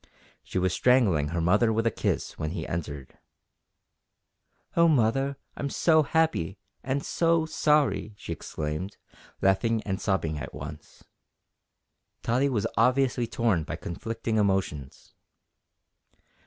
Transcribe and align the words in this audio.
She 0.43 0.57
was 0.57 0.73
strangling 0.73 1.27
her 1.27 1.39
mother 1.39 1.71
with 1.71 1.85
a 1.85 1.91
kiss 1.91 2.35
when 2.35 2.49
he 2.53 2.67
entered. 2.67 3.19
"Oh, 4.75 4.87
mother! 4.87 5.37
I'm 5.55 5.69
so 5.69 6.01
happy, 6.01 6.57
and 6.81 7.05
so 7.05 7.45
sorry!" 7.45 8.15
she 8.17 8.33
exclaimed, 8.33 8.97
laughing 9.43 9.83
and 9.83 10.01
sobbing 10.01 10.39
at 10.39 10.55
once. 10.55 11.03
Tottie 12.23 12.49
was 12.49 12.65
obviously 12.77 13.27
torn 13.27 13.63
by 13.63 13.75
conflicting 13.75 14.37
emotions. 14.37 15.13